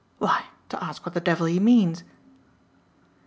"Why, 0.17 0.45
to 0.69 0.83
ask 0.83 1.05
what 1.05 1.13
the 1.13 1.21
devil 1.21 1.45
he 1.45 1.59
means." 1.59 2.03